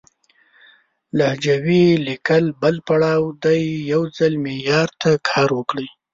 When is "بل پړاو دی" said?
2.61-3.61